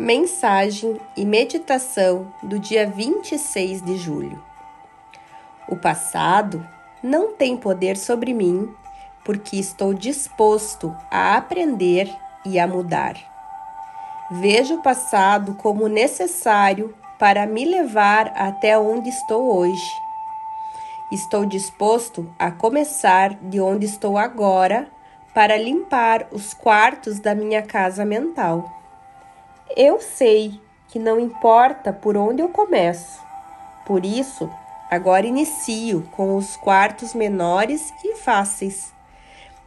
Mensagem 0.00 0.98
e 1.14 1.26
meditação 1.26 2.32
do 2.42 2.58
dia 2.58 2.86
26 2.86 3.82
de 3.82 3.98
julho. 3.98 4.42
O 5.68 5.76
passado 5.76 6.66
não 7.02 7.34
tem 7.34 7.54
poder 7.54 7.98
sobre 7.98 8.32
mim, 8.32 8.74
porque 9.22 9.58
estou 9.58 9.92
disposto 9.92 10.96
a 11.10 11.36
aprender 11.36 12.10
e 12.46 12.58
a 12.58 12.66
mudar. 12.66 13.14
Vejo 14.30 14.76
o 14.76 14.82
passado 14.82 15.54
como 15.56 15.86
necessário 15.86 16.94
para 17.18 17.46
me 17.46 17.66
levar 17.66 18.32
até 18.34 18.78
onde 18.78 19.10
estou 19.10 19.54
hoje. 19.54 19.92
Estou 21.12 21.44
disposto 21.44 22.26
a 22.38 22.50
começar 22.50 23.34
de 23.34 23.60
onde 23.60 23.84
estou 23.84 24.16
agora 24.16 24.88
para 25.34 25.58
limpar 25.58 26.26
os 26.32 26.54
quartos 26.54 27.20
da 27.20 27.34
minha 27.34 27.60
casa 27.60 28.02
mental. 28.02 28.79
Eu 29.76 30.00
sei 30.00 30.60
que 30.88 30.98
não 30.98 31.20
importa 31.20 31.92
por 31.92 32.16
onde 32.16 32.42
eu 32.42 32.48
começo. 32.48 33.20
Por 33.86 34.04
isso, 34.04 34.50
agora 34.90 35.24
inicio 35.24 36.02
com 36.10 36.36
os 36.36 36.56
quartos 36.56 37.14
menores 37.14 37.92
e 38.04 38.16
fáceis. 38.16 38.92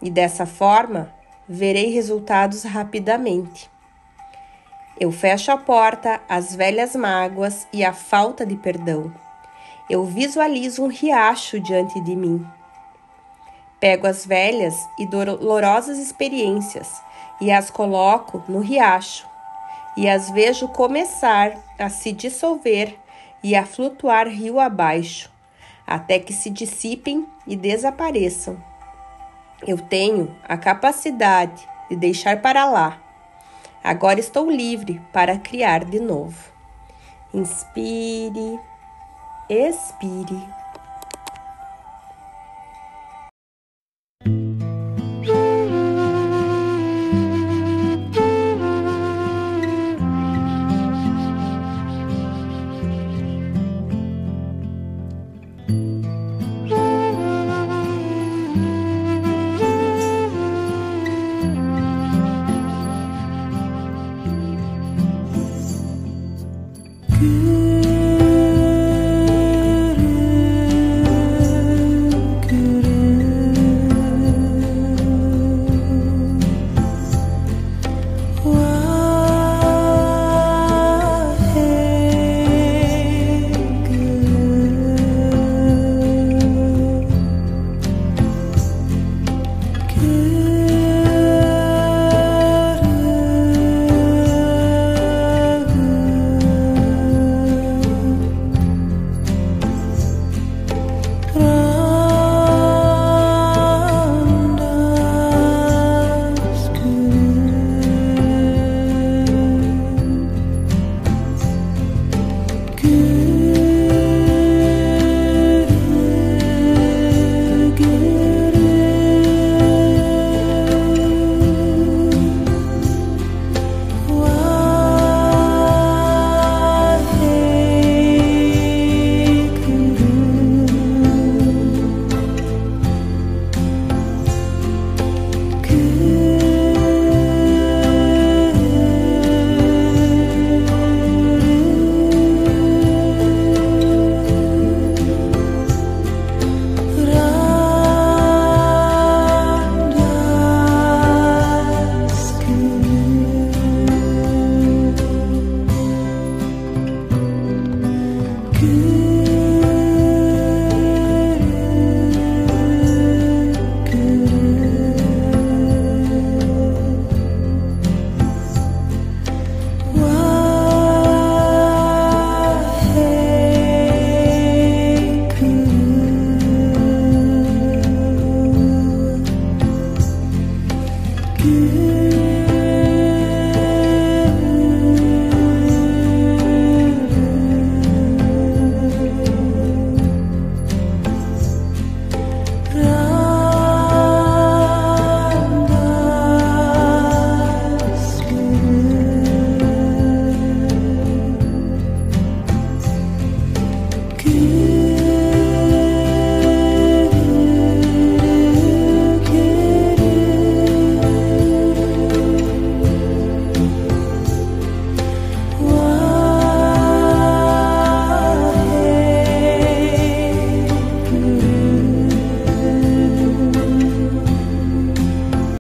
E 0.02 0.10
dessa 0.10 0.46
forma, 0.46 1.10
verei 1.48 1.90
resultados 1.94 2.64
rapidamente. 2.64 3.72
Eu 5.00 5.10
fecho 5.10 5.52
a 5.54 5.58
porta 5.58 6.20
às 6.28 6.54
velhas 6.54 6.98
mágoas 6.98 7.66
e 7.72 7.84
à 7.86 7.94
falta 7.94 8.46
de 8.46 8.58
perdão. 8.58 9.14
Eu 9.90 10.04
visualizo 10.04 10.84
um 10.84 10.88
riacho 10.88 11.62
diante 11.62 12.02
de 12.02 12.14
mim. 12.14 12.46
Pego 13.80 14.06
as 14.06 14.26
velhas 14.26 14.76
e 15.00 15.06
dolorosas 15.06 15.98
experiências 15.98 17.02
e 17.40 17.50
as 17.50 17.70
coloco 17.72 18.44
no 18.50 18.60
riacho 18.60 19.32
e 19.96 20.10
as 20.10 20.30
vejo 20.30 20.68
começar 20.68 21.54
a 21.78 21.90
se 21.90 22.12
dissolver 22.12 22.98
e 23.44 23.56
a 23.56 23.66
flutuar 23.66 24.28
rio 24.28 24.60
abaixo, 24.60 25.32
até 25.86 26.18
que 26.20 26.34
se 26.34 26.50
dissipem 26.50 27.28
e 27.46 27.56
desapareçam. 27.56 28.58
Eu 29.66 29.78
tenho 29.78 30.36
a 30.48 30.58
capacidade 30.58 31.68
de 31.90 31.96
deixar 31.96 32.42
para 32.42 32.66
lá. 32.66 33.02
Agora 33.84 34.20
estou 34.20 34.50
livre 34.50 35.02
para 35.12 35.38
criar 35.38 35.84
de 35.84 36.00
novo. 36.00 36.52
Inspire, 37.34 38.60
expire. 39.50 40.63